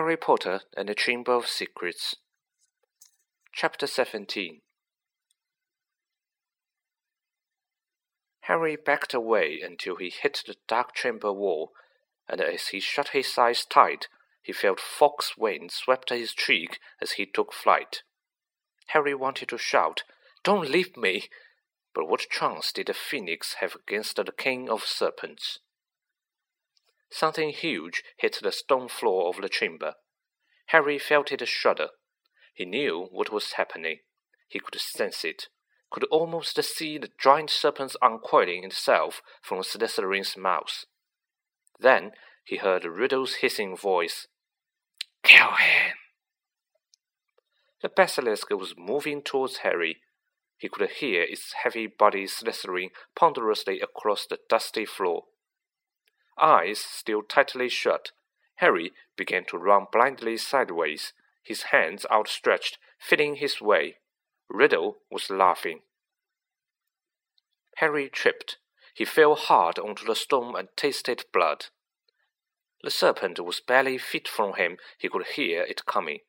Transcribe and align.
Harry 0.00 0.16
Potter 0.16 0.62
and 0.78 0.88
the 0.88 0.94
Chamber 0.94 1.32
of 1.34 1.46
Secrets. 1.46 2.16
Chapter 3.52 3.86
17 3.86 4.62
Harry 8.44 8.76
backed 8.76 9.12
away 9.12 9.60
until 9.62 9.96
he 9.96 10.08
hit 10.08 10.42
the 10.46 10.56
dark 10.66 10.94
chamber 10.94 11.30
wall, 11.30 11.72
and 12.26 12.40
as 12.40 12.68
he 12.68 12.80
shut 12.80 13.08
his 13.08 13.36
eyes 13.36 13.66
tight, 13.66 14.08
he 14.40 14.54
felt 14.54 14.80
Fawkes 14.80 15.36
wind 15.36 15.70
swept 15.70 16.08
his 16.08 16.32
cheek 16.32 16.80
as 17.02 17.12
he 17.12 17.26
took 17.26 17.52
flight. 17.52 18.02
Harry 18.86 19.14
wanted 19.14 19.50
to 19.50 19.58
shout, 19.58 20.04
Don't 20.42 20.70
leave 20.70 20.96
me! 20.96 21.28
But 21.94 22.08
what 22.08 22.30
chance 22.30 22.72
did 22.72 22.86
the 22.86 22.94
phoenix 22.94 23.56
have 23.60 23.74
against 23.74 24.16
the 24.16 24.24
king 24.32 24.70
of 24.70 24.82
serpents? 24.82 25.58
Something 27.10 27.50
huge 27.50 28.02
hit 28.16 28.38
the 28.42 28.52
stone 28.52 28.88
floor 28.88 29.28
of 29.28 29.42
the 29.42 29.48
chamber. 29.48 29.94
Harry 30.66 30.98
felt 30.98 31.32
it 31.32 31.46
shudder. 31.46 31.88
He 32.54 32.64
knew 32.64 33.08
what 33.10 33.32
was 33.32 33.52
happening. 33.52 33.98
He 34.48 34.60
could 34.60 34.80
sense 34.80 35.24
it, 35.24 35.48
could 35.90 36.04
almost 36.04 36.62
see 36.62 36.98
the 36.98 37.10
giant 37.18 37.50
serpent 37.50 37.96
uncoiling 38.00 38.64
itself 38.64 39.22
from 39.42 39.62
Slytherin's 39.62 40.36
mouth. 40.36 40.84
Then 41.78 42.12
he 42.44 42.56
heard 42.56 42.84
Riddle's 42.84 43.36
hissing 43.36 43.76
voice. 43.76 44.26
Kill 45.22 45.52
him! 45.52 45.96
The 47.82 47.88
basilisk 47.88 48.50
was 48.50 48.74
moving 48.76 49.22
towards 49.22 49.58
Harry. 49.58 49.98
He 50.58 50.68
could 50.68 50.88
hear 50.90 51.22
its 51.22 51.54
heavy 51.62 51.86
body 51.86 52.26
slithering 52.26 52.90
ponderously 53.16 53.80
across 53.80 54.26
the 54.26 54.38
dusty 54.48 54.84
floor. 54.84 55.24
Eyes 56.40 56.78
still 56.78 57.22
tightly 57.22 57.68
shut, 57.68 58.12
Harry 58.56 58.92
began 59.16 59.44
to 59.46 59.58
run 59.58 59.86
blindly 59.92 60.38
sideways, 60.38 61.12
his 61.42 61.64
hands 61.64 62.06
outstretched, 62.10 62.78
feeling 62.98 63.36
his 63.36 63.60
way. 63.60 63.96
Riddle 64.48 64.98
was 65.10 65.30
laughing. 65.30 65.80
Harry 67.76 68.08
tripped. 68.08 68.56
He 68.94 69.04
fell 69.04 69.34
hard 69.34 69.78
onto 69.78 70.04
the 70.04 70.14
stone 70.14 70.56
and 70.56 70.68
tasted 70.76 71.24
blood. 71.32 71.66
The 72.82 72.90
serpent 72.90 73.38
was 73.40 73.60
barely 73.60 73.98
feet 73.98 74.28
from 74.28 74.54
him. 74.54 74.78
He 74.98 75.08
could 75.08 75.26
hear 75.26 75.62
it 75.62 75.86
coming. 75.86 76.20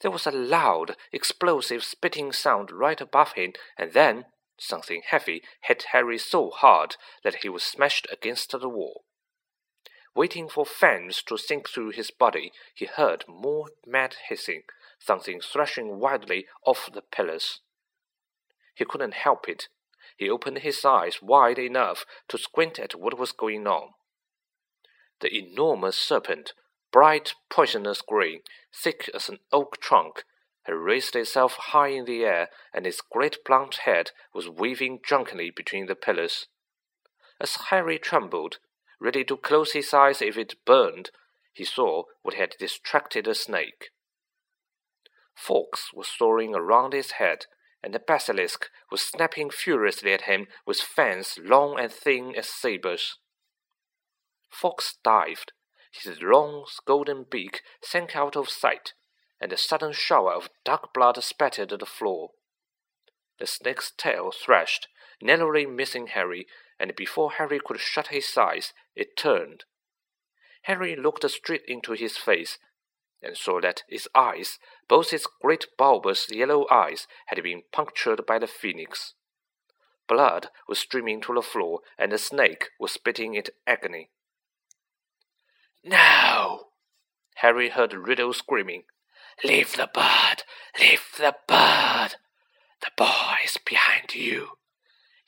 There 0.00 0.10
was 0.10 0.26
a 0.26 0.30
loud, 0.30 0.96
explosive 1.12 1.84
spitting 1.84 2.32
sound 2.32 2.70
right 2.70 3.00
above 3.00 3.32
him, 3.32 3.52
and 3.76 3.92
then 3.92 4.26
something 4.58 5.02
heavy 5.06 5.42
hit 5.62 5.86
Harry 5.92 6.18
so 6.18 6.50
hard 6.50 6.96
that 7.22 7.36
he 7.36 7.48
was 7.48 7.62
smashed 7.62 8.06
against 8.10 8.50
the 8.50 8.68
wall. 8.68 9.04
Waiting 10.20 10.50
for 10.50 10.66
fangs 10.66 11.22
to 11.22 11.38
sink 11.38 11.66
through 11.66 11.92
his 11.92 12.10
body, 12.10 12.52
he 12.74 12.84
heard 12.84 13.24
more 13.26 13.68
mad 13.86 14.16
hissing, 14.28 14.64
something 14.98 15.40
thrashing 15.40 15.98
wildly 15.98 16.46
off 16.66 16.90
the 16.92 17.00
pillars. 17.00 17.60
He 18.74 18.84
couldn't 18.84 19.14
help 19.14 19.48
it. 19.48 19.68
He 20.18 20.28
opened 20.28 20.58
his 20.58 20.84
eyes 20.84 21.22
wide 21.22 21.58
enough 21.58 22.04
to 22.28 22.36
squint 22.36 22.78
at 22.78 22.94
what 22.94 23.18
was 23.18 23.32
going 23.32 23.66
on. 23.66 23.94
The 25.20 25.34
enormous 25.34 25.96
serpent, 25.96 26.52
bright 26.92 27.32
poisonous 27.48 28.02
green, 28.02 28.42
thick 28.74 29.08
as 29.14 29.30
an 29.30 29.38
oak 29.50 29.80
trunk, 29.80 30.24
had 30.64 30.74
raised 30.74 31.16
itself 31.16 31.56
high 31.72 31.88
in 31.88 32.04
the 32.04 32.26
air, 32.26 32.50
and 32.74 32.86
its 32.86 33.00
great 33.00 33.42
blunt 33.42 33.76
head 33.86 34.10
was 34.34 34.50
waving 34.50 35.00
drunkenly 35.02 35.48
between 35.48 35.86
the 35.86 35.94
pillars. 35.94 36.46
As 37.40 37.56
Harry 37.70 37.98
trembled, 37.98 38.58
ready 39.00 39.24
to 39.24 39.36
close 39.36 39.72
his 39.72 39.92
eyes 39.94 40.20
if 40.20 40.36
it 40.36 40.64
burned, 40.64 41.10
he 41.52 41.64
saw 41.64 42.04
what 42.22 42.34
had 42.34 42.54
distracted 42.58 43.24
the 43.24 43.34
snake. 43.34 43.90
Fawkes 45.34 45.92
was 45.94 46.08
soaring 46.08 46.54
around 46.54 46.92
his 46.92 47.12
head, 47.12 47.46
and 47.82 47.94
the 47.94 47.98
basilisk 47.98 48.68
was 48.90 49.00
snapping 49.00 49.50
furiously 49.50 50.12
at 50.12 50.22
him 50.22 50.46
with 50.66 50.80
fangs 50.80 51.38
long 51.42 51.78
and 51.78 51.90
thin 51.90 52.34
as 52.36 52.48
sabers. 52.48 53.16
Fawkes 54.50 54.96
dived. 55.02 55.52
His 55.92 56.20
long 56.22 56.66
golden 56.86 57.24
beak 57.28 57.62
sank 57.82 58.14
out 58.14 58.36
of 58.36 58.48
sight, 58.48 58.92
and 59.40 59.52
a 59.52 59.56
sudden 59.56 59.92
shower 59.92 60.34
of 60.34 60.50
dark 60.64 60.92
blood 60.92 61.20
spattered 61.22 61.70
the 61.70 61.86
floor. 61.86 62.30
The 63.38 63.46
snake's 63.46 63.92
tail 63.96 64.30
thrashed, 64.30 64.86
narrowly 65.22 65.66
missing 65.66 66.08
Harry 66.08 66.46
and 66.80 66.96
before 66.96 67.32
Harry 67.32 67.60
could 67.64 67.78
shut 67.78 68.08
his 68.08 68.36
eyes, 68.36 68.72
it 68.96 69.16
turned. 69.16 69.64
Harry 70.62 70.96
looked 70.96 71.28
straight 71.30 71.62
into 71.68 71.92
his 71.92 72.16
face, 72.16 72.58
and 73.22 73.36
saw 73.36 73.60
that 73.60 73.82
its 73.86 74.08
eyes, 74.14 74.58
both 74.88 75.12
its 75.12 75.28
great 75.42 75.66
bulbous 75.76 76.28
yellow 76.30 76.66
eyes, 76.70 77.06
had 77.26 77.42
been 77.42 77.62
punctured 77.70 78.24
by 78.26 78.38
the 78.38 78.46
phoenix. 78.46 79.14
Blood 80.08 80.48
was 80.66 80.78
streaming 80.78 81.20
to 81.20 81.34
the 81.34 81.42
floor, 81.42 81.80
and 81.98 82.12
the 82.12 82.18
snake 82.18 82.70
was 82.80 82.92
spitting 82.92 83.34
in 83.34 83.44
agony. 83.66 84.10
Now! 85.84 86.66
Harry 87.36 87.68
heard 87.68 87.92
Riddle 87.92 88.32
screaming. 88.32 88.84
Leave 89.44 89.76
the 89.76 89.88
bird! 89.92 90.44
Leave 90.78 91.04
the 91.16 91.36
bird! 91.46 92.16
The 92.80 92.90
boy 92.96 93.36
is 93.44 93.58
behind 93.64 94.14
you. 94.14 94.48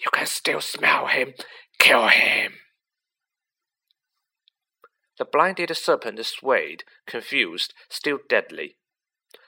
You 0.05 0.11
can 0.13 0.27
still 0.27 0.61
smell 0.61 1.07
him. 1.07 1.35
Kill 1.79 2.09
him. 2.09 2.55
The 5.19 5.25
blinded 5.25 5.77
serpent 5.77 6.25
swayed, 6.27 6.85
confused, 7.07 7.75
still 7.89 8.19
deadly. 8.29 8.77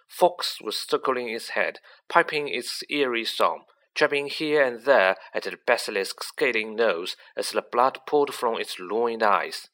Fawkes 0.07 0.61
was 0.61 0.79
circling 0.79 1.29
its 1.29 1.51
head, 1.51 1.81
piping 2.09 2.49
its 2.49 2.85
eerie 2.89 3.25
song, 3.25 3.65
jabbing 3.95 4.27
here 4.27 4.63
and 4.63 4.85
there 4.85 5.17
at 5.33 5.45
the 5.45 5.57
basilisk's 5.67 6.29
scaling 6.29 6.77
nose 6.77 7.17
as 7.37 7.51
the 7.51 7.63
blood 7.63 8.01
poured 8.07 8.33
from 8.33 8.61
its 8.61 8.79
ruined 8.79 9.23
eyes. 9.23 9.69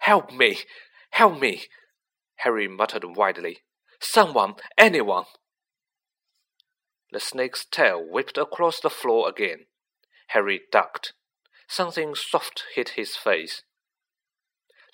Help 0.00 0.32
me! 0.32 0.58
Help 1.10 1.40
me! 1.40 1.64
Harry 2.36 2.66
muttered 2.66 3.04
wildly. 3.04 3.58
Someone! 4.00 4.54
Anyone! 4.76 5.24
The 7.12 7.20
snake's 7.20 7.64
tail 7.64 8.04
whipped 8.04 8.36
across 8.36 8.80
the 8.80 8.90
floor 8.90 9.28
again. 9.28 9.66
Harry 10.28 10.62
ducked. 10.70 11.12
Something 11.68 12.14
soft 12.14 12.64
hit 12.74 12.90
his 12.90 13.16
face. 13.16 13.62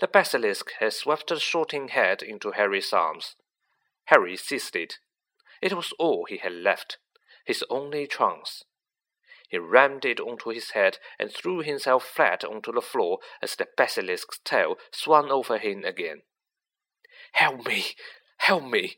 The 0.00 0.08
basilisk 0.08 0.72
had 0.80 0.92
swept 0.92 1.28
the 1.28 1.38
Sorting 1.38 1.88
Hat 1.88 2.22
into 2.22 2.52
Harry's 2.52 2.92
arms. 2.92 3.36
Harry 4.06 4.36
seized 4.36 4.74
it. 4.74 4.98
It 5.60 5.74
was 5.74 5.92
all 5.98 6.24
he 6.24 6.38
had 6.38 6.52
left, 6.52 6.98
his 7.44 7.64
only 7.70 8.06
chance. 8.06 8.64
He 9.48 9.58
rammed 9.58 10.04
it 10.04 10.18
onto 10.18 10.50
his 10.50 10.70
head 10.70 10.98
and 11.18 11.30
threw 11.30 11.60
himself 11.60 12.04
flat 12.04 12.42
onto 12.42 12.72
the 12.72 12.80
floor 12.80 13.18
as 13.42 13.54
the 13.54 13.68
basilisk's 13.76 14.40
tail 14.44 14.76
swung 14.90 15.30
over 15.30 15.58
him 15.58 15.84
again. 15.84 16.22
Help 17.32 17.66
me! 17.66 17.84
Help 18.38 18.64
me! 18.64 18.96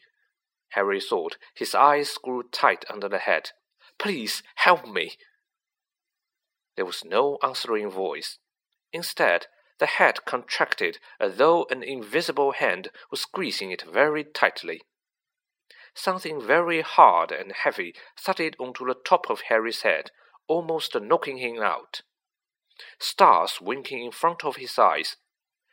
Harry 0.70 1.00
thought, 1.00 1.36
his 1.54 1.74
eyes 1.74 2.16
grew 2.22 2.44
tight 2.44 2.84
under 2.88 3.08
the 3.08 3.18
head. 3.18 3.50
Please 3.98 4.42
help 4.54 4.88
me! 4.88 5.16
There 6.76 6.84
was 6.84 7.04
no 7.04 7.38
answering 7.42 7.90
voice. 7.90 8.38
Instead, 8.92 9.46
the 9.78 9.86
head 9.86 10.24
contracted 10.24 10.98
as 11.20 11.36
though 11.36 11.66
an 11.70 11.82
invisible 11.82 12.52
hand 12.52 12.90
was 13.10 13.20
squeezing 13.20 13.70
it 13.70 13.82
very 13.82 14.24
tightly. 14.24 14.82
Something 15.94 16.40
very 16.40 16.80
hard 16.80 17.30
and 17.30 17.52
heavy 17.52 17.94
thudded 18.18 18.56
onto 18.58 18.86
the 18.86 18.94
top 18.94 19.30
of 19.30 19.42
Harry's 19.42 19.82
head, 19.82 20.10
almost 20.48 20.94
knocking 21.00 21.38
him 21.38 21.60
out. 21.60 22.02
Stars 22.98 23.60
winking 23.60 24.04
in 24.04 24.10
front 24.10 24.44
of 24.44 24.56
his 24.56 24.78
eyes. 24.78 25.16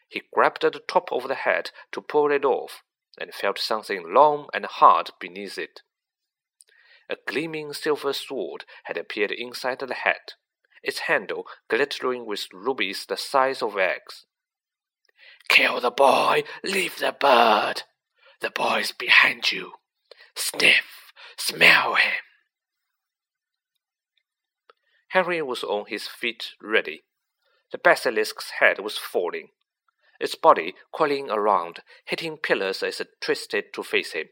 He 0.07 0.23
grabbed 0.33 0.63
at 0.63 0.73
the 0.73 0.79
top 0.79 1.11
of 1.11 1.27
the 1.27 1.35
head 1.35 1.71
to 1.93 2.01
pull 2.01 2.31
it 2.31 2.45
off, 2.45 2.83
and 3.17 3.33
felt 3.33 3.57
something 3.57 4.13
long 4.13 4.49
and 4.53 4.65
hard 4.65 5.11
beneath 5.19 5.57
it. 5.57 5.81
A 7.09 7.17
gleaming 7.27 7.73
silver 7.73 8.13
sword 8.13 8.65
had 8.83 8.97
appeared 8.97 9.31
inside 9.31 9.79
the 9.79 9.93
head 9.93 10.33
its 10.83 10.99
handle 10.99 11.45
glittering 11.69 12.25
with 12.25 12.47
rubies 12.53 13.05
the 13.07 13.17
size 13.17 13.61
of 13.61 13.77
eggs. 13.77 14.25
Kill 15.49 15.79
the 15.81 15.91
boy, 15.91 16.43
leave 16.63 16.97
the 16.99 17.15
bird. 17.17 17.83
The 18.39 18.49
boy's 18.49 18.91
behind 18.91 19.51
you. 19.51 19.73
Sniff, 20.35 21.11
smell 21.37 21.95
him. 21.95 22.23
Harry 25.09 25.41
was 25.41 25.63
on 25.63 25.85
his 25.87 26.07
feet 26.07 26.51
ready. 26.61 27.03
The 27.71 27.77
basilisk's 27.77 28.51
head 28.59 28.79
was 28.79 28.97
falling, 28.97 29.49
its 30.19 30.35
body 30.35 30.73
coiling 30.93 31.29
around, 31.29 31.79
hitting 32.05 32.37
pillars 32.37 32.81
as 32.81 32.99
it 32.99 33.09
twisted 33.19 33.73
to 33.73 33.83
face 33.83 34.13
him. 34.13 34.27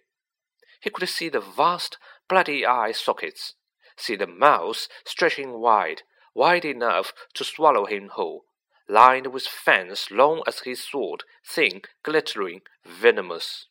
He 0.82 0.90
could 0.90 1.08
see 1.10 1.30
the 1.30 1.42
vast, 1.42 1.98
bloody 2.30 2.66
eye 2.66 2.94
sockets, 2.94 3.56
see 3.98 4.16
the 4.16 4.28
mouth 4.28 4.88
stretching 5.06 5.60
wide, 5.60 6.04
wide 6.34 6.66
enough 6.66 7.14
to 7.34 7.44
swallow 7.44 7.86
him 7.86 8.10
whole, 8.10 8.46
lined 8.88 9.28
with 9.28 9.46
fangs 9.46 10.10
long 10.12 10.44
as 10.48 10.62
his 10.62 10.84
sword, 10.84 11.24
thin, 11.46 11.82
glittering, 12.04 12.62
venomous. 12.86 13.68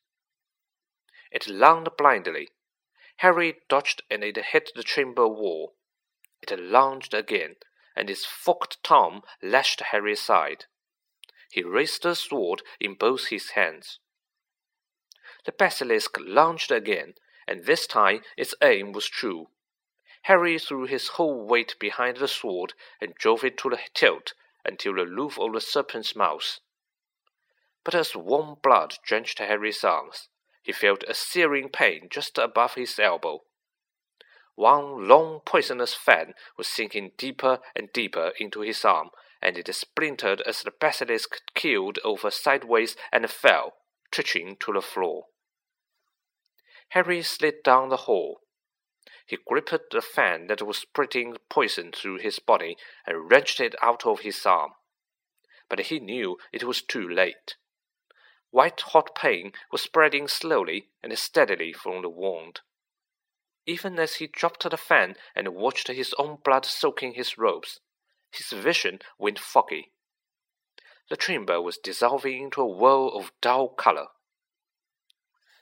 It 1.31 1.49
lunged 1.49 1.97
blindly. 1.97 2.49
Harry 3.19 3.57
dodged 3.69 4.03
and 4.11 4.23
it 4.23 4.37
hit 4.37 4.71
the 4.75 4.83
chamber 4.83 5.27
wall. 5.27 5.75
It 6.41 6.59
lunged 6.59 7.15
again, 7.15 7.57
and 7.97 8.09
its 8.09 8.25
forked 8.25 8.83
tongue 8.83 9.23
lashed 9.43 9.81
Harry's 9.81 10.21
side. 10.21 10.67
He 11.51 11.63
raised 11.63 12.03
the 12.03 12.15
sword 12.15 12.63
in 12.79 12.95
both 12.95 13.27
his 13.27 13.51
hands. 13.51 13.99
The 15.45 15.53
basilisk 15.53 16.17
lunged 16.21 16.71
again, 16.71 17.15
and 17.47 17.65
this 17.65 17.87
time 17.87 18.23
its 18.37 18.55
aim 18.63 18.93
was 18.93 19.09
true. 19.09 19.49
Harry 20.23 20.59
threw 20.59 20.85
his 20.85 21.09
whole 21.09 21.47
weight 21.47 21.75
behind 21.79 22.17
the 22.17 22.29
sword 22.29 22.75
and 23.01 23.15
drove 23.15 23.45
it 23.45 23.57
to 23.59 23.71
the 23.71 23.81
tilt 23.95 24.35
until 24.65 24.95
the 24.95 25.07
roof 25.07 25.39
of 25.39 25.53
the 25.53 25.61
serpent's 25.61 26.15
mouth. 26.15 26.61
But 27.85 27.95
as 27.95 28.15
warm 28.15 28.57
blood 28.63 28.99
drenched 29.05 29.39
Harry's 29.39 29.83
arms, 29.83 30.29
he 30.63 30.73
felt 30.73 31.05
a 31.05 31.15
searing 31.15 31.71
pain 31.71 32.09
just 32.11 32.37
above 32.37 32.75
his 32.75 32.99
elbow. 32.99 33.45
One 34.55 35.07
long 35.07 35.41
poisonous 35.47 35.95
fan 35.95 36.35
was 36.57 36.67
sinking 36.67 37.13
deeper 37.17 37.61
and 37.77 37.93
deeper 37.93 38.33
into 38.39 38.61
his 38.61 38.85
arm, 38.85 39.11
and 39.41 39.57
it 39.57 39.73
splintered 39.75 40.41
as 40.43 40.63
the 40.63 40.73
basilisk 40.73 41.41
keeled 41.55 41.99
over 42.05 42.31
sideways 42.31 42.97
and 43.13 43.31
fell, 43.31 43.75
twitching 44.11 44.57
to 44.57 44.73
the 44.73 44.83
floor. 44.83 45.27
Harry 46.91 47.23
slid 47.23 47.63
down 47.63 47.89
the 47.89 48.05
hall. 48.09 48.41
He 49.29 49.37
gripped 49.37 49.91
the 49.91 50.01
fan 50.01 50.47
that 50.47 50.63
was 50.63 50.79
spreading 50.79 51.37
poison 51.51 51.93
through 51.93 52.17
his 52.17 52.39
body 52.39 52.79
and 53.07 53.31
wrenched 53.31 53.61
it 53.61 53.75
out 53.83 54.07
of 54.07 54.21
his 54.21 54.47
arm. 54.47 54.73
But 55.69 55.81
he 55.81 56.01
knew 56.01 56.39
it 56.51 56.65
was 56.65 56.81
too 56.81 57.07
late. 57.07 57.57
White 58.51 58.81
hot 58.81 59.15
pain 59.15 59.53
was 59.71 59.83
spreading 59.83 60.29
slowly 60.29 60.89
and 61.03 61.17
steadily 61.19 61.75
from 61.75 62.01
the 62.01 62.09
wound. 62.09 62.61
Even 63.67 63.99
as 63.99 64.15
he 64.15 64.29
dropped 64.29 64.69
the 64.69 64.79
fan 64.79 65.15
and 65.35 65.55
watched 65.55 65.89
his 65.89 66.15
own 66.15 66.37
blood 66.43 66.65
soaking 66.65 67.13
his 67.13 67.37
robes, 67.37 67.81
his 68.33 68.49
vision 68.49 68.99
went 69.19 69.39
foggy. 69.39 69.93
The 71.11 71.19
chamber 71.19 71.61
was 71.61 71.77
dissolving 71.77 72.45
into 72.45 72.63
a 72.63 72.67
whirl 72.67 73.09
of 73.09 73.33
dull 73.43 73.69
color. 73.69 74.07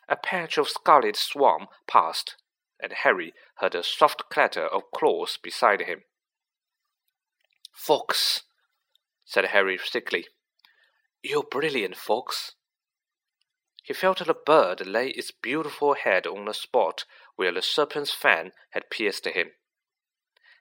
A 0.09 0.15
patch 0.15 0.57
of 0.57 0.69
scarlet 0.69 1.17
swarm 1.17 1.67
passed, 1.89 2.37
and 2.81 2.93
Harry 2.93 3.33
heard 3.57 3.75
a 3.75 3.83
soft 3.83 4.25
clatter 4.31 4.67
of 4.67 4.91
claws 4.95 5.39
beside 5.43 5.83
him. 5.83 6.03
Fawkes, 7.73 8.43
said 9.25 9.47
Harry 9.47 9.79
thickly. 9.79 10.27
You're 11.23 11.43
brilliant, 11.43 11.97
Fawkes. 11.97 12.53
He 13.83 13.95
felt 13.95 14.19
the 14.19 14.35
bird 14.35 14.87
lay 14.87 15.11
its 15.11 15.31
beautiful 15.31 15.95
head 15.95 16.27
on 16.27 16.45
the 16.45 16.55
spot 16.55 17.05
where 17.37 17.53
the 17.53 17.63
serpent's 17.63 18.13
fan 18.13 18.53
had 18.71 18.91
pierced 18.91 19.27
him. 19.27 19.53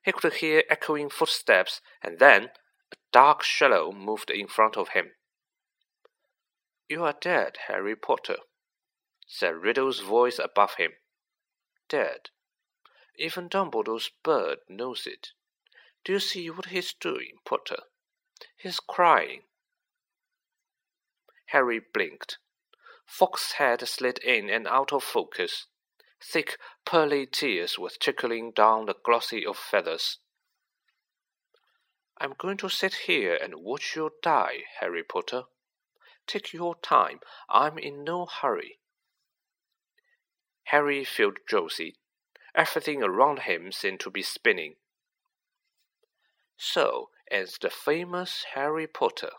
He 0.03 0.11
could 0.11 0.35
hear 0.35 0.63
echoing 0.69 1.09
footsteps, 1.09 1.81
and 2.03 2.19
then 2.19 2.51
a 2.93 2.95
dark 3.11 3.41
shadow 3.41 3.91
moved 3.91 4.29
in 4.29 4.47
front 4.47 4.77
of 4.77 4.89
him. 4.89 5.13
You 6.87 7.03
are 7.03 7.15
dead, 7.19 7.57
Harry 7.67 7.95
Potter, 7.95 8.37
said 9.25 9.55
Riddle's 9.55 10.01
voice 10.01 10.37
above 10.37 10.75
him. 10.75 10.91
Dead. 11.89 12.29
Even 13.17 13.47
Dumbledore's 13.47 14.11
bird 14.23 14.59
knows 14.67 15.07
it. 15.07 15.29
Do 16.03 16.13
you 16.13 16.19
see 16.19 16.49
what 16.49 16.67
he's 16.67 16.93
doing, 16.93 17.37
Potter? 17.45 17.83
He's 18.57 18.79
crying. 18.79 19.43
Harry 21.47 21.79
blinked. 21.79 22.37
Fawkes' 23.05 23.53
head 23.53 23.87
slid 23.87 24.17
in 24.19 24.49
and 24.49 24.67
out 24.67 24.91
of 24.91 25.03
focus. 25.03 25.67
Thick, 26.21 26.57
pearly 26.85 27.25
tears 27.25 27.77
were 27.77 27.91
trickling 27.91 28.51
down 28.51 28.85
the 28.85 28.95
glossy 28.95 29.45
of 29.45 29.57
feathers. 29.57 30.17
I'm 32.17 32.33
going 32.37 32.57
to 32.57 32.69
sit 32.69 32.95
here 33.05 33.35
and 33.35 33.55
watch 33.55 33.95
you 33.95 34.11
die, 34.21 34.63
Harry 34.79 35.03
Potter. 35.03 35.43
Take 36.27 36.53
your 36.53 36.75
time. 36.75 37.19
I'm 37.49 37.77
in 37.77 38.03
no 38.03 38.25
hurry. 38.25 38.79
Harry 40.65 41.03
felt 41.03 41.45
drowsy. 41.45 41.95
Everything 42.53 43.03
around 43.03 43.39
him 43.39 43.71
seemed 43.71 43.99
to 43.99 44.09
be 44.09 44.21
spinning. 44.21 44.75
So 46.57 47.09
ends 47.29 47.57
the 47.57 47.69
famous 47.69 48.45
Harry 48.53 48.87
Potter, 48.87 49.31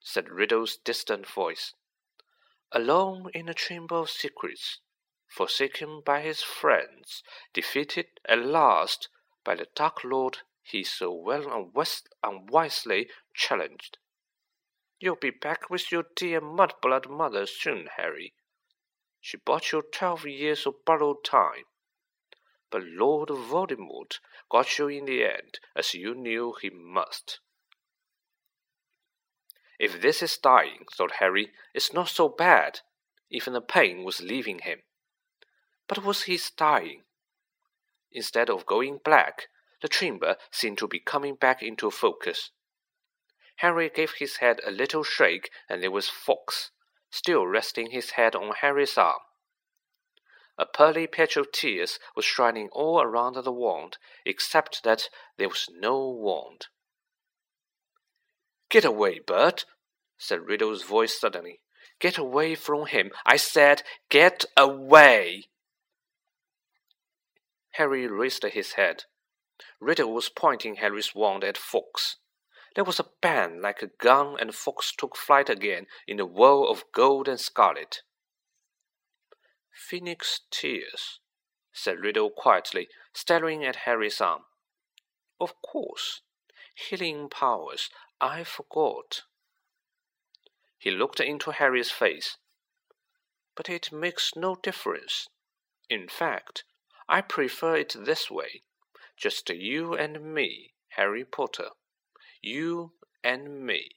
said 0.00 0.28
Riddle's 0.28 0.76
distant 0.76 1.26
voice. 1.26 1.74
Alone 2.72 3.30
in 3.34 3.48
a 3.48 3.54
chamber 3.54 3.96
of 3.96 4.10
secrets, 4.10 4.78
forsaken 5.28 6.02
by 6.04 6.20
his 6.20 6.42
friends, 6.42 7.22
defeated 7.52 8.06
at 8.24 8.38
last 8.38 9.08
by 9.44 9.54
the 9.54 9.68
Dark 9.74 10.02
Lord 10.04 10.38
he 10.62 10.84
so 10.84 11.12
well 11.12 11.50
and 11.50 11.72
unwisely 12.22 13.08
challenged. 13.34 13.98
You'll 14.98 15.16
be 15.16 15.30
back 15.30 15.70
with 15.70 15.90
your 15.90 16.04
dear 16.14 16.40
mudblood 16.40 17.08
mother 17.08 17.46
soon, 17.46 17.88
Harry, 17.96 18.34
she 19.20 19.36
bought 19.36 19.72
you 19.72 19.82
twelve 19.82 20.26
years 20.26 20.66
of 20.66 20.84
borrowed 20.84 21.22
time. 21.24 21.64
But 22.70 22.84
Lord 22.84 23.28
Voldemort 23.28 24.18
got 24.50 24.78
you 24.78 24.88
in 24.88 25.04
the 25.04 25.24
end, 25.24 25.58
as 25.76 25.94
you 25.94 26.14
knew 26.14 26.54
he 26.60 26.70
must. 26.70 27.40
If 29.78 30.00
this 30.00 30.22
is 30.22 30.36
dying, 30.36 30.84
thought 30.94 31.12
Harry, 31.20 31.52
it's 31.74 31.92
not 31.92 32.08
so 32.08 32.28
bad. 32.28 32.80
Even 33.30 33.52
the 33.52 33.60
pain 33.60 34.04
was 34.04 34.20
leaving 34.20 34.60
him. 34.60 34.80
But 35.88 36.04
was 36.04 36.24
he 36.24 36.38
dying? 36.56 37.02
Instead 38.12 38.50
of 38.50 38.66
going 38.66 39.00
black, 39.04 39.48
the 39.82 39.88
chamber 39.88 40.36
seemed 40.50 40.78
to 40.78 40.88
be 40.88 40.98
coming 40.98 41.34
back 41.34 41.62
into 41.62 41.90
focus. 41.90 42.50
Harry 43.56 43.88
gave 43.88 44.12
his 44.18 44.36
head 44.36 44.60
a 44.66 44.70
little 44.70 45.02
shake, 45.02 45.50
and 45.68 45.82
there 45.82 45.90
was 45.90 46.08
Fawkes, 46.08 46.70
still 47.10 47.46
resting 47.46 47.90
his 47.90 48.12
head 48.12 48.34
on 48.34 48.52
Harry's 48.60 48.96
arm. 48.96 49.20
A 50.58 50.66
pearly 50.66 51.06
patch 51.06 51.36
of 51.36 51.52
tears 51.52 51.98
was 52.14 52.24
shining 52.24 52.68
all 52.72 53.00
around 53.00 53.34
the 53.34 53.52
wand, 53.52 53.96
except 54.26 54.84
that 54.84 55.08
there 55.38 55.48
was 55.48 55.68
no 55.74 56.08
wand. 56.08 56.66
Get 58.68 58.84
away, 58.84 59.18
Bert, 59.18 59.64
said 60.18 60.46
Riddle's 60.46 60.82
voice 60.82 61.18
suddenly. 61.18 61.60
Get 61.98 62.18
away 62.18 62.54
from 62.54 62.86
him. 62.86 63.10
I 63.24 63.36
said, 63.36 63.82
get 64.10 64.44
away. 64.56 65.44
Harry 67.72 68.06
raised 68.06 68.44
his 68.44 68.72
head. 68.72 69.04
Riddle 69.80 70.12
was 70.12 70.28
pointing 70.28 70.76
Harry's 70.76 71.14
wand 71.14 71.42
at 71.42 71.56
Fawkes. 71.56 72.16
There 72.76 72.84
was 72.84 73.00
a 73.00 73.10
bang 73.20 73.60
like 73.60 73.82
a 73.82 73.88
gun, 73.88 74.36
and 74.38 74.50
the 74.50 74.54
Fawkes 74.54 74.92
took 74.92 75.16
flight 75.16 75.50
again 75.50 75.86
in 76.06 76.20
a 76.20 76.26
whirl 76.26 76.68
of 76.68 76.84
gold 76.92 77.26
and 77.26 77.40
scarlet. 77.40 78.02
Phoenix 79.72 80.42
tears, 80.50 81.18
said 81.72 81.98
Riddle 81.98 82.30
quietly, 82.30 82.88
staring 83.12 83.64
at 83.64 83.84
Harry's 83.86 84.20
arm. 84.20 84.42
Of 85.40 85.60
course. 85.62 86.20
Healing 86.76 87.28
powers. 87.28 87.90
I 88.20 88.44
forgot. 88.44 89.22
He 90.78 90.90
looked 90.90 91.18
into 91.18 91.50
Harry's 91.50 91.90
face. 91.90 92.36
But 93.56 93.68
it 93.68 93.90
makes 93.90 94.36
no 94.36 94.54
difference. 94.54 95.28
In 95.88 96.08
fact, 96.08 96.64
I 97.08 97.20
prefer 97.20 97.76
it 97.76 97.96
this 97.98 98.30
way. 98.30 98.62
Just 99.16 99.50
you 99.50 99.94
and 99.94 100.32
me, 100.32 100.74
Harry 100.90 101.24
Potter 101.24 101.70
you 102.42 102.92
and 103.22 103.64
me. 103.64 103.90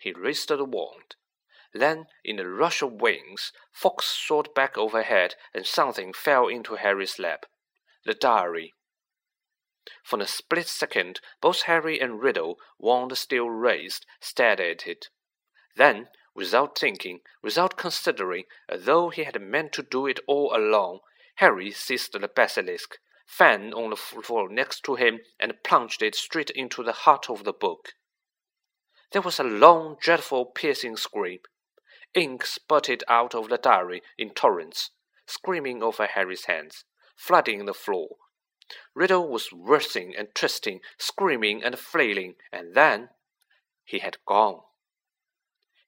He 0.00 0.12
raised 0.12 0.48
the 0.48 0.64
wand. 0.64 1.16
Then, 1.72 2.06
in 2.22 2.38
a 2.38 2.48
rush 2.48 2.82
of 2.82 3.00
wings, 3.00 3.52
Fawkes 3.72 4.06
soared 4.06 4.54
back 4.54 4.78
overhead, 4.78 5.34
and 5.52 5.66
something 5.66 6.12
fell 6.12 6.46
into 6.46 6.76
Harry's 6.76 7.18
lap. 7.18 7.46
The 8.04 8.14
diary. 8.14 8.74
For 10.02 10.20
a 10.20 10.26
split 10.26 10.68
second, 10.68 11.20
both 11.40 11.62
Harry 11.62 11.98
and 12.00 12.22
Riddle, 12.22 12.58
wand 12.78 13.16
still 13.18 13.50
raised, 13.50 14.06
stared 14.20 14.60
at 14.60 14.86
it. 14.86 15.08
Then, 15.76 16.08
without 16.34 16.78
thinking, 16.78 17.20
without 17.42 17.76
considering, 17.76 18.44
as 18.68 18.84
though 18.84 19.10
he 19.10 19.24
had 19.24 19.40
meant 19.40 19.72
to 19.72 19.82
do 19.82 20.06
it 20.06 20.20
all 20.26 20.56
along, 20.56 21.00
Harry 21.36 21.70
seized 21.70 22.12
the 22.12 22.28
basilisk, 22.28 22.98
fan 23.26 23.72
on 23.72 23.90
the 23.90 23.96
floor 23.96 24.48
next 24.48 24.82
to 24.84 24.94
him 24.94 25.20
and 25.40 25.62
plunged 25.62 26.02
it 26.02 26.14
straight 26.14 26.50
into 26.50 26.82
the 26.82 26.92
heart 26.92 27.28
of 27.28 27.44
the 27.44 27.52
book. 27.52 27.94
There 29.12 29.22
was 29.22 29.38
a 29.38 29.44
long, 29.44 29.96
dreadful, 30.00 30.46
piercing 30.46 30.96
scream. 30.96 31.40
Ink 32.14 32.44
spurted 32.44 33.02
out 33.08 33.34
of 33.34 33.48
the 33.48 33.58
diary 33.58 34.02
in 34.18 34.30
torrents, 34.30 34.90
screaming 35.26 35.82
over 35.82 36.06
Harry's 36.06 36.46
hands, 36.46 36.84
flooding 37.16 37.64
the 37.64 37.74
floor. 37.74 38.16
Riddle 38.94 39.28
was 39.28 39.52
writhing 39.52 40.14
and 40.16 40.34
twisting, 40.34 40.80
screaming 40.98 41.62
and 41.62 41.78
flailing, 41.78 42.36
and 42.52 42.74
then 42.74 43.10
He 43.84 43.98
had 43.98 44.16
gone. 44.24 44.62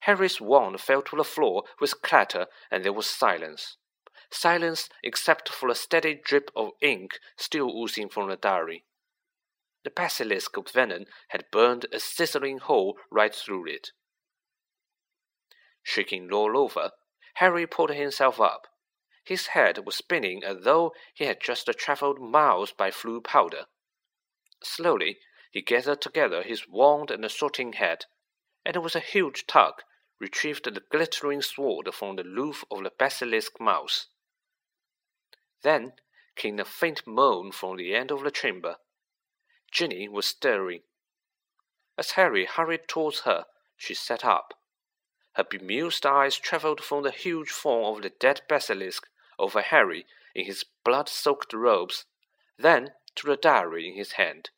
Harry's 0.00 0.40
wand 0.40 0.80
fell 0.80 1.02
to 1.02 1.16
the 1.16 1.24
floor 1.24 1.64
with 1.80 2.02
clatter, 2.02 2.46
and 2.70 2.84
there 2.84 2.92
was 2.92 3.08
silence. 3.08 3.76
Silence 4.30 4.88
except 5.02 5.48
for 5.48 5.68
a 5.68 5.74
steady 5.74 6.14
drip 6.14 6.50
of 6.54 6.72
ink 6.80 7.18
still 7.36 7.70
oozing 7.70 8.08
from 8.08 8.28
the 8.28 8.36
diary. 8.36 8.84
The 9.84 9.90
basilisk 9.90 10.56
venom 10.72 11.04
had 11.28 11.50
burned 11.52 11.86
a 11.92 12.00
sizzling 12.00 12.58
hole 12.58 12.98
right 13.10 13.34
through 13.34 13.66
it. 13.66 13.92
Shaking 15.82 16.32
all 16.32 16.58
over, 16.58 16.90
Harry 17.34 17.66
pulled 17.66 17.90
himself 17.90 18.40
up. 18.40 18.66
His 19.24 19.48
head 19.48 19.86
was 19.86 19.96
spinning 19.96 20.42
as 20.42 20.64
though 20.64 20.92
he 21.14 21.24
had 21.24 21.40
just 21.40 21.66
travelled 21.78 22.20
miles 22.20 22.72
by 22.72 22.90
Floo 22.90 23.20
powder. 23.20 23.66
Slowly, 24.62 25.18
he 25.52 25.62
gathered 25.62 26.00
together 26.00 26.42
his 26.42 26.68
wand 26.68 27.10
and 27.10 27.30
sorting 27.30 27.74
hat, 27.74 28.06
and 28.64 28.82
with 28.82 28.96
a 28.96 29.00
huge 29.00 29.46
tug 29.46 29.82
retrieved 30.18 30.64
the 30.64 30.82
glittering 30.90 31.42
sword 31.42 31.92
from 31.94 32.16
the 32.16 32.24
roof 32.24 32.64
of 32.70 32.82
the 32.82 32.90
basilisk 32.98 33.60
mouth. 33.60 34.06
Then 35.66 35.94
came 36.36 36.60
a 36.60 36.64
faint 36.64 37.04
moan 37.08 37.50
from 37.50 37.76
the 37.76 37.92
end 37.92 38.12
of 38.12 38.22
the 38.22 38.30
chamber. 38.30 38.76
Ginny 39.72 40.08
was 40.08 40.24
stirring. 40.26 40.82
As 41.98 42.12
Harry 42.12 42.44
hurried 42.44 42.86
towards 42.86 43.22
her, 43.22 43.46
she 43.76 43.92
sat 43.92 44.24
up. 44.24 44.54
Her 45.32 45.42
bemused 45.42 46.06
eyes 46.06 46.36
travelled 46.36 46.84
from 46.84 47.02
the 47.02 47.10
huge 47.10 47.50
form 47.50 47.96
of 47.96 48.02
the 48.04 48.10
dead 48.10 48.42
basilisk 48.48 49.08
over 49.40 49.60
Harry 49.60 50.06
in 50.36 50.44
his 50.44 50.64
blood 50.84 51.08
soaked 51.08 51.52
robes, 51.52 52.04
then 52.56 52.92
to 53.16 53.26
the 53.26 53.36
diary 53.36 53.88
in 53.88 53.96
his 53.96 54.12
hand. 54.12 54.50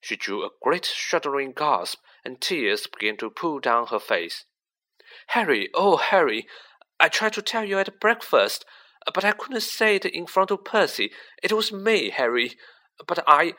She 0.00 0.16
drew 0.16 0.42
a 0.42 0.56
great 0.62 0.86
shuddering 0.86 1.52
gasp, 1.52 2.02
and 2.24 2.40
tears 2.40 2.86
began 2.86 3.18
to 3.18 3.28
pool 3.28 3.60
down 3.60 3.88
her 3.88 4.00
face. 4.00 4.46
Harry, 5.26 5.68
oh, 5.74 5.98
Harry, 5.98 6.48
I 6.98 7.10
tried 7.10 7.34
to 7.34 7.42
tell 7.42 7.64
you 7.66 7.78
at 7.78 8.00
breakfast, 8.00 8.64
but 9.12 9.24
I 9.24 9.32
couldn't 9.32 9.60
say 9.62 9.96
it 9.96 10.06
in 10.06 10.26
front 10.26 10.50
of 10.50 10.64
Percy. 10.64 11.10
It 11.42 11.52
was 11.52 11.72
me, 11.72 12.10
Harry. 12.10 12.56
But 13.06 13.24
I. 13.26 13.54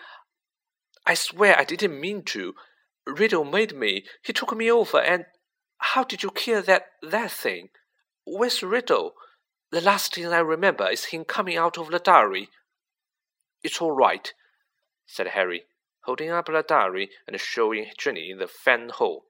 I 1.05 1.13
swear 1.13 1.57
I 1.57 1.63
didn't 1.63 1.99
mean 1.99 2.23
to. 2.23 2.55
Riddle 3.05 3.45
made 3.45 3.75
me. 3.75 4.05
He 4.23 4.33
took 4.33 4.55
me 4.55 4.71
over, 4.71 4.99
and. 4.99 5.25
How 5.77 6.03
did 6.03 6.23
you 6.23 6.31
kill 6.31 6.61
that 6.63 6.85
that 7.01 7.31
thing? 7.31 7.69
Where's 8.25 8.63
Riddle? 8.63 9.13
The 9.71 9.81
last 9.81 10.15
thing 10.15 10.27
I 10.27 10.39
remember 10.39 10.89
is 10.89 11.05
him 11.05 11.25
coming 11.25 11.57
out 11.57 11.77
of 11.77 11.91
the 11.91 11.99
diary. 11.99 12.49
It's 13.61 13.81
all 13.81 13.91
right, 13.91 14.33
said 15.05 15.27
Harry, 15.27 15.65
holding 16.05 16.29
up 16.29 16.45
the 16.45 16.63
diary 16.65 17.09
and 17.27 17.39
showing 17.39 17.91
Ginny 17.97 18.33
the 18.33 18.47
fan 18.47 18.89
hole. 18.89 19.25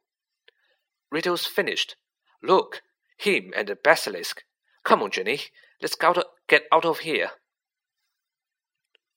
Riddle's 1.11 1.45
finished. 1.45 1.95
Look, 2.43 2.81
him 3.17 3.53
and 3.55 3.67
the 3.67 3.75
basilisk. 3.75 4.43
Come 4.83 5.01
on, 5.01 5.11
Ginny, 5.11 5.39
let's 5.85 5.93
get 5.93 6.17
out, 6.17 6.25
get 6.47 6.63
out 6.71 6.83
of 6.83 6.99
here. 6.99 7.29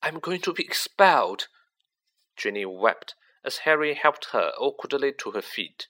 I'm 0.02 0.18
going 0.18 0.42
to 0.42 0.52
be 0.52 0.62
expelled. 0.62 1.48
Ginny 2.36 2.66
wept 2.66 3.14
as 3.42 3.58
Harry 3.64 3.94
helped 3.94 4.26
her 4.32 4.52
awkwardly 4.58 5.12
to 5.20 5.30
her 5.30 5.40
feet. 5.40 5.86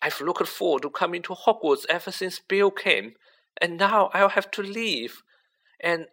I've 0.00 0.22
looked 0.22 0.48
forward 0.48 0.80
to 0.82 0.90
coming 0.90 1.20
to 1.24 1.34
Hogwarts 1.34 1.84
ever 1.90 2.10
since 2.10 2.38
Bill 2.38 2.70
came, 2.70 3.16
and 3.60 3.76
now 3.76 4.10
I'll 4.14 4.30
have 4.30 4.50
to 4.52 4.62
leave. 4.62 5.22
And 5.78 6.06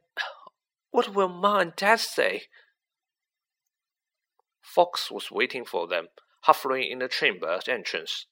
what 0.89 1.15
will 1.15 1.29
Ma 1.29 1.59
and 1.59 1.73
Dad 1.77 2.01
say? 2.01 2.47
Fawkes 4.61 5.09
was 5.09 5.31
waiting 5.31 5.63
for 5.63 5.87
them, 5.87 6.07
hovering 6.41 6.91
in 6.91 6.99
the 6.99 7.07
chamber 7.07 7.61
entrance. 7.65 8.25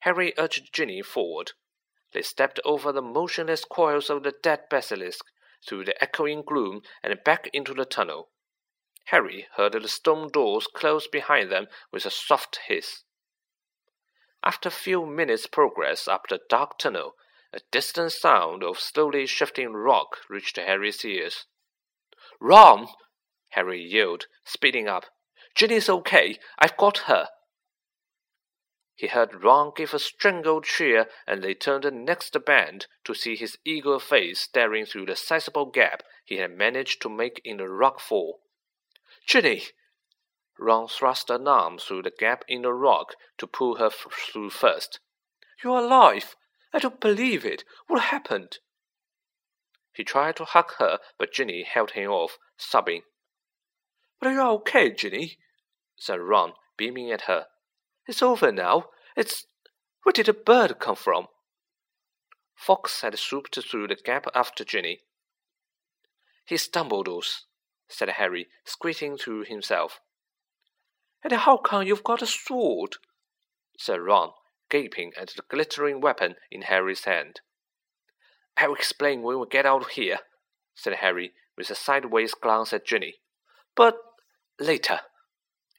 Harry 0.00 0.34
urged 0.36 0.74
Ginny 0.74 1.00
forward. 1.00 1.52
They 2.16 2.22
stepped 2.22 2.58
over 2.64 2.92
the 2.92 3.02
motionless 3.02 3.66
coils 3.66 4.08
of 4.08 4.22
the 4.22 4.32
dead 4.42 4.70
basilisk, 4.70 5.22
through 5.68 5.84
the 5.84 6.02
echoing 6.02 6.40
gloom, 6.40 6.80
and 7.02 7.22
back 7.22 7.50
into 7.52 7.74
the 7.74 7.84
tunnel. 7.84 8.30
Harry 9.08 9.48
heard 9.56 9.74
the 9.74 9.86
stone 9.86 10.30
doors 10.30 10.66
close 10.66 11.06
behind 11.06 11.52
them 11.52 11.66
with 11.92 12.06
a 12.06 12.10
soft 12.10 12.60
hiss. 12.68 13.02
After 14.42 14.70
a 14.70 14.72
few 14.72 15.04
minutes' 15.04 15.46
progress 15.46 16.08
up 16.08 16.28
the 16.30 16.40
dark 16.48 16.78
tunnel, 16.78 17.16
a 17.52 17.60
distant 17.70 18.12
sound 18.12 18.64
of 18.64 18.80
slowly 18.80 19.26
shifting 19.26 19.74
rock 19.74 20.16
reached 20.30 20.56
Harry's 20.56 21.04
ears. 21.04 21.44
Ron! 22.40 22.88
Harry 23.50 23.84
yelled, 23.84 24.24
speeding 24.42 24.88
up. 24.88 25.04
Ginny's 25.54 25.90
okay. 25.90 26.38
I've 26.58 26.78
got 26.78 26.96
her. 27.10 27.28
He 28.96 29.08
heard 29.08 29.44
Ron 29.44 29.72
give 29.76 29.92
a 29.92 29.98
strangled 29.98 30.64
cheer, 30.64 31.06
and 31.26 31.44
they 31.44 31.54
turned 31.54 31.84
the 31.84 31.90
next 31.90 32.34
bend 32.46 32.86
to 33.04 33.12
see 33.12 33.36
his 33.36 33.58
eager 33.62 33.98
face 33.98 34.40
staring 34.40 34.86
through 34.86 35.04
the 35.04 35.16
sizable 35.16 35.66
gap 35.66 36.02
he 36.24 36.38
had 36.38 36.52
managed 36.56 37.02
to 37.02 37.10
make 37.10 37.42
in 37.44 37.58
the 37.58 37.68
rock 37.68 38.00
fall. 38.00 38.40
Ginny! 39.26 39.64
Ron 40.58 40.88
thrust 40.88 41.28
an 41.28 41.46
arm 41.46 41.76
through 41.76 42.02
the 42.02 42.10
gap 42.10 42.42
in 42.48 42.62
the 42.62 42.72
rock 42.72 43.16
to 43.36 43.46
pull 43.46 43.76
her 43.76 43.90
through 43.90 44.48
first. 44.48 44.98
You're 45.62 45.80
alive! 45.80 46.34
I 46.72 46.78
don't 46.78 46.98
believe 46.98 47.44
it! 47.44 47.64
What 47.88 48.00
happened? 48.00 48.60
He 49.92 50.04
tried 50.04 50.36
to 50.36 50.46
hug 50.46 50.72
her, 50.78 51.00
but 51.18 51.34
Ginny 51.34 51.64
held 51.64 51.90
him 51.90 52.10
off, 52.10 52.38
sobbing. 52.56 53.02
But 54.18 54.28
are 54.28 54.32
you're 54.32 54.48
okay, 54.52 54.90
Ginny, 54.90 55.36
said 55.96 56.20
Ron, 56.20 56.54
beaming 56.78 57.10
at 57.10 57.22
her. 57.22 57.48
It's 58.06 58.22
over 58.22 58.52
now. 58.52 58.90
It's. 59.16 59.46
Where 60.02 60.12
did 60.12 60.26
the 60.26 60.32
bird 60.32 60.78
come 60.78 60.96
from? 60.96 61.26
Fawkes 62.54 63.02
had 63.02 63.18
swooped 63.18 63.58
through 63.62 63.88
the 63.88 63.96
gap 63.96 64.26
after 64.34 64.64
Ginny. 64.64 65.00
He's 66.44 66.68
us, 66.74 67.44
said 67.88 68.08
Harry, 68.08 68.46
squeezing 68.64 69.18
to 69.18 69.42
himself. 69.42 70.00
And 71.22 71.32
how 71.32 71.56
come 71.56 71.86
you've 71.86 72.04
got 72.04 72.22
a 72.22 72.26
sword? 72.26 72.96
said 73.76 74.00
Ron, 74.00 74.30
gaping 74.70 75.12
at 75.20 75.30
the 75.36 75.42
glittering 75.48 76.00
weapon 76.00 76.36
in 76.50 76.62
Harry's 76.62 77.04
hand. 77.04 77.40
I'll 78.56 78.74
explain 78.74 79.22
when 79.22 79.38
we 79.40 79.46
get 79.50 79.66
out 79.66 79.82
of 79.82 79.88
here, 79.88 80.20
said 80.74 80.94
Harry, 80.94 81.34
with 81.56 81.70
a 81.70 81.74
sideways 81.74 82.32
glance 82.32 82.72
at 82.72 82.86
Ginny. 82.86 83.16
But 83.74 83.98
later, 84.58 85.00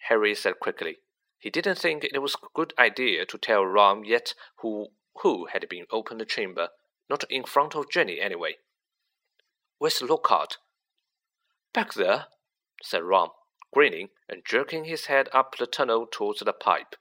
Harry 0.10 0.36
said 0.36 0.60
quickly. 0.60 0.98
He 1.40 1.50
didn't 1.50 1.78
think 1.78 2.04
it 2.04 2.22
was 2.22 2.36
a 2.36 2.48
good 2.54 2.74
idea 2.80 3.26
to 3.26 3.38
tell 3.38 3.66
Ron 3.66 4.04
yet 4.04 4.34
who 4.58 4.88
who 5.22 5.46
had 5.46 5.68
been 5.70 5.86
opened 5.92 6.22
the 6.22 6.26
chamber, 6.26 6.70
not 7.10 7.24
in 7.30 7.44
front 7.44 7.76
of 7.76 7.90
Ginny 7.90 8.20
anyway. 8.20 8.58
Where's 9.80 10.02
Lockhart? 10.02 10.58
Back 11.74 11.94
there, 11.94 12.28
said 12.84 13.04
Ron, 13.04 13.30
grinning 13.74 14.10
and 14.30 14.46
jerking 14.46 14.86
his 14.86 15.06
head 15.06 15.30
up 15.34 15.58
the 15.58 15.68
tunnel 15.68 16.08
towards 16.12 16.40
the 16.40 16.54
pipe. 16.54 16.96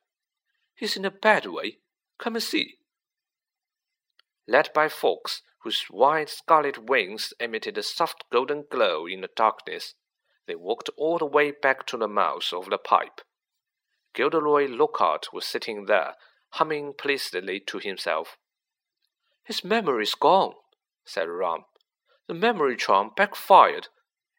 He's 0.75 0.97
in 0.97 1.05
a 1.05 1.11
bad 1.11 1.47
way. 1.47 1.79
Come 2.19 2.35
and 2.35 2.43
see. 2.43 2.79
Led 4.47 4.73
by 4.75 4.89
Fawkes, 4.89 5.43
whose 5.63 5.87
wide 5.91 6.29
scarlet 6.29 6.79
wings 6.79 7.33
emitted 7.41 7.77
a 7.77 7.83
soft 7.83 8.25
golden 8.31 8.65
glow 8.71 9.07
in 9.07 9.23
the 9.23 9.31
darkness, 9.35 9.95
they 10.47 10.55
walked 10.55 10.89
all 10.97 11.19
the 11.19 11.27
way 11.27 11.51
back 11.51 11.87
to 11.87 11.97
the 11.97 12.09
mouth 12.09 12.53
of 12.53 12.71
the 12.71 12.79
pipe. 12.79 13.21
Gilderoy 14.17 14.67
Lockhart 14.69 15.33
was 15.33 15.45
sitting 15.45 15.85
there, 15.85 16.15
humming 16.51 16.95
pleasedly 16.95 17.65
to 17.67 17.79
himself. 17.79 18.37
His 19.45 19.63
memory's 19.63 20.15
gone, 20.15 20.55
said 21.05 21.29
Ron. 21.29 21.65
The 22.27 22.35
memory 22.35 22.77
charm 22.77 23.13
backfired. 23.17 23.89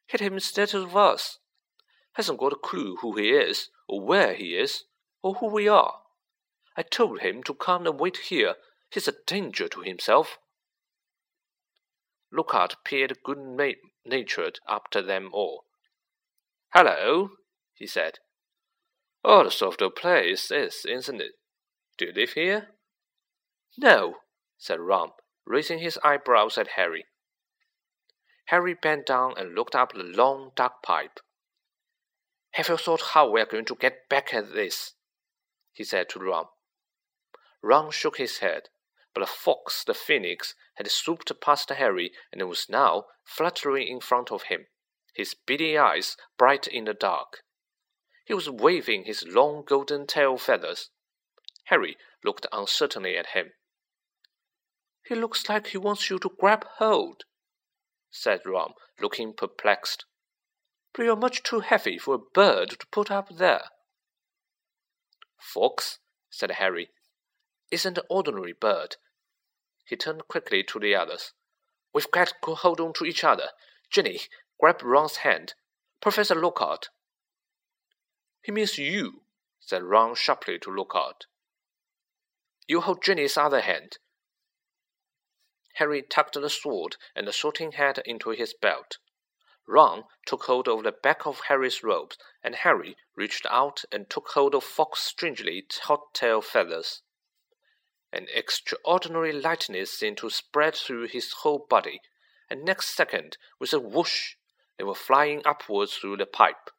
Hit 0.07 0.19
him 0.19 0.33
instead 0.33 0.73
of 0.73 0.97
us 0.97 1.39
hasn't 2.17 2.39
got 2.39 2.51
a 2.51 2.55
clue 2.55 2.97
who 3.01 3.15
he 3.15 3.29
is, 3.29 3.69
or 3.87 4.01
where 4.01 4.33
he 4.33 4.57
is, 4.57 4.85
or 5.21 5.35
who 5.35 5.47
we 5.47 5.67
are. 5.67 5.99
I 6.75 6.81
told 6.81 7.19
him 7.19 7.43
to 7.43 7.53
come 7.53 7.85
and 7.85 7.99
wait 7.99 8.17
here. 8.29 8.55
He's 8.89 9.07
a 9.07 9.13
danger 9.27 9.67
to 9.67 9.81
himself. 9.81 10.39
Lockhart 12.31 12.77
peered 12.83 13.19
good 13.23 13.37
natured 14.03 14.59
after 14.67 15.03
them 15.03 15.29
all. 15.31 15.65
Hello, 16.73 17.29
he 17.75 17.85
said. 17.85 18.17
Sort 19.25 19.61
of 19.61 19.77
the 19.77 19.89
place 19.89 20.47
this, 20.47 20.85
isn't 20.85 21.21
it? 21.21 21.33
Do 21.97 22.05
you 22.05 22.13
live 22.13 22.33
here? 22.33 22.69
No, 23.77 24.17
said 24.57 24.79
Ron, 24.79 25.11
raising 25.45 25.79
his 25.79 25.99
eyebrows 26.03 26.57
at 26.57 26.69
Harry. 26.69 27.05
Harry 28.45 28.73
bent 28.73 29.05
down 29.05 29.33
and 29.37 29.55
looked 29.55 29.75
up 29.75 29.93
the 29.93 30.03
long, 30.03 30.51
dark 30.55 30.81
pipe. 30.81 31.19
Have 32.51 32.69
you 32.69 32.77
thought 32.77 33.13
how 33.13 33.29
we 33.29 33.41
are 33.41 33.45
going 33.45 33.65
to 33.65 33.75
get 33.75 34.09
back 34.09 34.33
at 34.33 34.53
this? 34.53 34.93
he 35.73 35.83
said 35.83 36.09
to 36.09 36.19
Ron. 36.19 36.45
Ron 37.61 37.91
shook 37.91 38.17
his 38.17 38.39
head, 38.39 38.69
but 39.13 39.21
the 39.21 39.27
Fawkes, 39.27 39.83
the 39.83 39.93
phoenix 39.93 40.55
had 40.75 40.89
swooped 40.89 41.31
past 41.41 41.69
Harry 41.69 42.13
and 42.31 42.47
was 42.47 42.69
now 42.69 43.05
fluttering 43.23 43.87
in 43.87 43.99
front 43.99 44.31
of 44.31 44.43
him, 44.43 44.67
his 45.13 45.33
beady 45.33 45.77
eyes 45.77 46.15
bright 46.37 46.67
in 46.67 46.85
the 46.85 46.93
dark. 46.93 47.43
He 48.27 48.33
was 48.33 48.49
waving 48.49 49.05
his 49.05 49.25
long 49.25 49.63
golden 49.65 50.05
tail 50.05 50.37
feathers. 50.37 50.89
Harry 51.65 51.95
looked 52.25 52.45
uncertainly 52.51 53.17
at 53.17 53.27
him. 53.27 53.53
He 55.05 55.15
looks 55.15 55.47
like 55.47 55.67
he 55.67 55.77
wants 55.77 56.09
you 56.09 56.19
to 56.19 56.35
grab 56.37 56.65
hold, 56.75 57.23
said 58.11 58.41
Ron, 58.45 58.73
looking 58.99 59.33
perplexed. 59.33 60.03
But 60.93 61.03
you're 61.03 61.15
much 61.15 61.41
too 61.41 61.61
heavy 61.61 61.97
for 61.97 62.15
a 62.15 62.19
bird 62.33 62.71
to 62.71 62.87
put 62.91 63.09
up 63.09 63.29
there. 63.37 63.69
Fawkes, 65.39 65.99
said 66.29 66.51
Harry, 66.51 66.89
isn't 67.71 67.97
an 67.97 68.03
ordinary 68.09 68.51
bird. 68.51 68.97
He 69.85 69.95
turned 69.95 70.27
quickly 70.27 70.63
to 70.63 70.79
the 70.79 70.95
others. 70.95 71.31
We've 71.93 72.11
got 72.11 72.33
to 72.43 72.55
hold 72.55 72.81
on 72.81 72.91
to 72.93 73.05
each 73.05 73.23
other. 73.23 73.51
Ginny, 73.89 74.19
grab 74.59 74.81
Ron's 74.83 75.17
hand. 75.17 75.53
Professor 76.01 76.35
Lockhart. 76.35 76.89
He 78.43 78.51
means 78.51 78.77
you, 78.77 79.23
said 79.59 79.83
Ron 79.83 80.15
sharply 80.15 80.59
to 80.59 80.71
Lockhart. 80.71 81.25
You 82.67 82.81
hold 82.81 83.03
Ginny's 83.03 83.37
other 83.37 83.61
hand. 83.61 83.97
Harry 85.75 86.01
tucked 86.01 86.33
the 86.33 86.49
sword 86.49 86.97
and 87.15 87.27
the 87.27 87.33
Sorting 87.33 87.73
Hat 87.73 87.99
into 88.05 88.31
his 88.31 88.53
belt. 88.53 88.97
Ron 89.67 90.05
took 90.25 90.43
hold 90.43 90.67
of 90.67 90.83
the 90.83 90.91
back 90.91 91.25
of 91.25 91.41
Harry's 91.41 91.83
robes, 91.83 92.17
and 92.41 92.55
Harry 92.55 92.95
reached 93.15 93.45
out 93.49 93.83
and 93.91 94.09
took 94.09 94.29
hold 94.29 94.55
of 94.55 94.63
Fawkes's 94.63 95.05
strangely 95.05 95.61
taut 95.61 96.13
tail 96.13 96.41
feathers. 96.41 97.01
An 98.11 98.27
extraordinary 98.33 99.33
lightness 99.33 99.91
seemed 99.91 100.17
to 100.19 100.29
spread 100.29 100.73
through 100.75 101.07
his 101.07 101.33
whole 101.33 101.65
body, 101.69 102.01
and 102.49 102.63
next 102.63 102.95
second, 102.95 103.37
with 103.59 103.73
a 103.73 103.79
whoosh, 103.79 104.35
they 104.77 104.85
were 104.85 104.95
flying 104.95 105.41
upwards 105.45 105.95
through 105.95 106.17
the 106.17 106.25
pipe. 106.25 106.69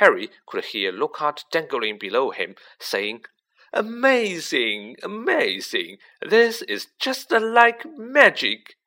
Harry 0.00 0.30
could 0.46 0.64
hear 0.64 0.90
Lockhart 0.90 1.44
dangling 1.50 1.98
below 1.98 2.30
him, 2.30 2.56
saying, 2.78 3.26
Amazing! 3.70 4.96
Amazing! 5.02 5.98
This 6.22 6.62
is 6.62 6.88
just 6.98 7.30
like 7.30 7.84
magic! 7.84 8.78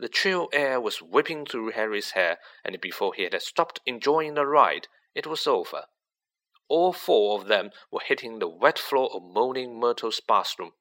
The 0.00 0.08
chill 0.08 0.48
air 0.52 0.80
was 0.80 1.00
whipping 1.00 1.46
through 1.46 1.70
Harry's 1.70 2.10
hair, 2.12 2.38
and 2.64 2.80
before 2.80 3.14
he 3.14 3.22
had 3.22 3.40
stopped 3.42 3.78
enjoying 3.86 4.34
the 4.34 4.44
ride, 4.44 4.88
it 5.14 5.28
was 5.28 5.46
over. 5.46 5.84
All 6.68 6.92
four 6.92 7.40
of 7.40 7.46
them 7.46 7.70
were 7.92 8.02
hitting 8.04 8.40
the 8.40 8.48
wet 8.48 8.78
floor 8.78 9.08
of 9.14 9.22
moaning 9.22 9.78
Myrtle's 9.78 10.18
bathroom. 10.18 10.72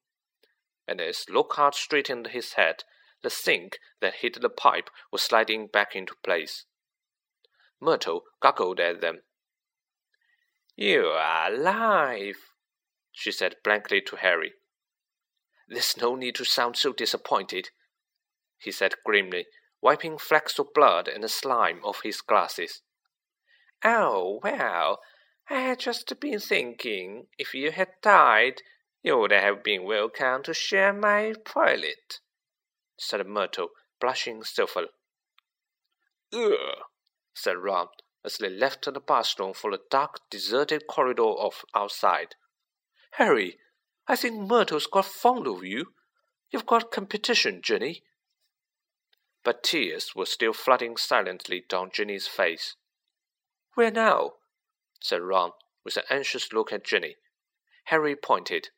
And 0.87 0.99
as 0.99 1.29
Lockhart 1.29 1.75
straightened 1.75 2.29
his 2.29 2.53
head, 2.53 2.85
the 3.21 3.29
sink 3.29 3.77
that 4.01 4.15
hid 4.15 4.39
the 4.41 4.49
pipe 4.49 4.89
was 5.11 5.21
sliding 5.21 5.67
back 5.67 5.95
into 5.95 6.15
place. 6.23 6.65
Myrtle 7.81 8.23
goggled 8.41 8.79
at 8.79 9.01
them. 9.01 9.21
You 10.75 11.07
are 11.07 11.51
alive, 11.51 12.37
she 13.11 13.31
said 13.31 13.55
blankly 13.63 14.01
to 14.01 14.17
Harry. 14.17 14.53
There's 15.67 15.97
no 15.97 16.15
need 16.15 16.35
to 16.35 16.45
sound 16.45 16.77
so 16.77 16.93
disappointed, 16.93 17.69
he 18.57 18.71
said 18.71 18.95
grimly, 19.05 19.45
wiping 19.81 20.17
flecks 20.17 20.59
of 20.59 20.73
blood 20.73 21.07
and 21.07 21.29
slime 21.29 21.81
off 21.83 22.01
his 22.03 22.21
glasses. 22.21 22.81
Oh, 23.83 24.39
well, 24.43 24.99
I 25.49 25.61
had 25.61 25.79
just 25.79 26.19
been 26.19 26.39
thinking 26.39 27.27
if 27.37 27.53
you 27.53 27.71
had 27.71 27.89
died, 28.01 28.61
you 29.01 29.17
would 29.17 29.31
have 29.31 29.63
been 29.63 29.83
welcome 29.85 30.43
to 30.43 30.53
share 30.53 30.91
my 30.91 31.33
toilet, 31.45 32.19
said 32.97 33.25
Myrtle, 33.25 33.69
blushing 34.01 34.43
stiffly. 34.43 34.87
Ugh, 36.33 36.83
said 37.39 37.57
Ron, 37.57 37.87
as 38.25 38.37
they 38.37 38.49
left 38.49 38.85
the 38.85 38.99
bathroom 38.99 39.53
for 39.53 39.71
the 39.71 39.81
dark, 39.89 40.19
deserted 40.29 40.87
corridor 40.87 41.23
of 41.23 41.63
outside. 41.73 42.35
Harry, 43.11 43.57
I 44.07 44.15
think 44.15 44.35
Myrtle's 44.35 44.87
got 44.87 45.05
fond 45.05 45.47
of 45.47 45.63
you. 45.63 45.93
You've 46.51 46.65
got 46.65 46.91
competition, 46.91 47.61
Ginny. 47.61 48.03
But 49.43 49.63
tears 49.63 50.13
were 50.15 50.25
still 50.25 50.51
flooding 50.51 50.97
silently 50.97 51.63
down 51.67 51.91
Ginny's 51.93 52.27
face. 52.27 52.75
Where 53.75 53.91
now? 53.91 54.33
said 55.01 55.21
Ron, 55.21 55.51
with 55.85 55.95
an 55.95 56.03
anxious 56.09 56.51
look 56.51 56.73
at 56.73 56.83
Ginny. 56.83 57.15
Harry 57.85 58.15
pointed. 58.15 58.69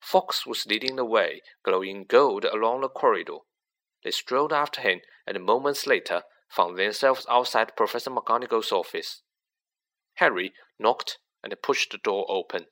Fawkes 0.00 0.46
was 0.46 0.66
leading 0.66 0.96
the 0.96 1.04
way, 1.04 1.42
glowing 1.62 2.04
gold 2.04 2.44
along 2.44 2.80
the 2.80 2.88
corridor. 2.88 3.38
They 4.02 4.10
strolled 4.10 4.52
after 4.52 4.80
him, 4.80 5.00
and 5.26 5.44
moments 5.44 5.86
later 5.86 6.22
found 6.54 6.78
themselves 6.78 7.26
outside 7.28 7.76
Professor 7.76 8.10
McGonagall's 8.10 8.72
office. 8.72 9.22
Harry 10.14 10.52
knocked 10.78 11.18
and 11.42 11.54
pushed 11.62 11.92
the 11.92 11.98
door 11.98 12.26
open. 12.28 12.66